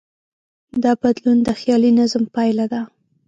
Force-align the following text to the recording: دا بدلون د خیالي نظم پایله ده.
دا 0.83 0.91
بدلون 1.01 1.37
د 1.43 1.49
خیالي 1.59 1.91
نظم 1.99 2.23
پایله 2.35 2.65
ده. 2.71 2.81